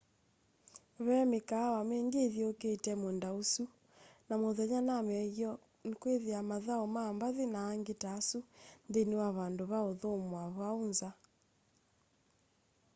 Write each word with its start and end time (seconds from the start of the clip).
ve 1.05 1.17
mikaawa 1.31 1.79
mingi 1.89 2.17
ithyuukite 2.27 2.91
muunda 3.01 3.29
usu 3.41 3.63
na 4.27 4.33
muthenya 4.41 4.79
na 4.87 4.95
maiyoo 5.07 5.57
nikwithiawa 5.87 6.41
mathau 6.51 6.83
ma 6.95 7.03
mbathi 7.15 7.43
na 7.53 7.59
angi 7.71 7.93
ta 8.01 8.09
asu 8.17 8.39
nthini 8.87 9.13
wa 9.21 9.29
vandu 9.37 9.63
va 9.71 9.79
uthumua 9.91 10.43
vau 10.57 10.79
nza 10.91 11.09